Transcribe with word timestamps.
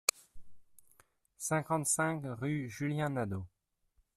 cinquante-cinq 1.37 2.23
rue 2.25 2.67
Julien 2.67 3.09
Nadau 3.09 3.45